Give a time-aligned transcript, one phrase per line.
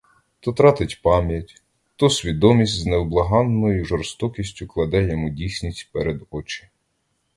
[0.39, 1.61] То тратить пам'ять,
[1.95, 6.69] то свідомість з невблаганною жорстокістю кладе йому дійсність перед очі.